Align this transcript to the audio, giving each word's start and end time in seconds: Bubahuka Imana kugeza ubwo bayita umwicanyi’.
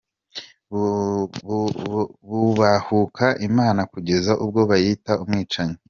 Bubahuka 2.29 3.25
Imana 3.47 3.81
kugeza 3.91 4.31
ubwo 4.43 4.59
bayita 4.69 5.13
umwicanyi’. 5.23 5.77